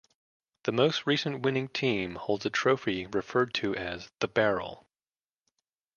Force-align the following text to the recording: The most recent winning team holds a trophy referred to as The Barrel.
The 0.63 0.71
most 0.71 1.05
recent 1.05 1.41
winning 1.41 1.67
team 1.67 2.15
holds 2.15 2.43
a 2.47 2.49
trophy 2.49 3.05
referred 3.05 3.53
to 3.53 3.75
as 3.75 4.09
The 4.17 4.27
Barrel. 4.27 4.87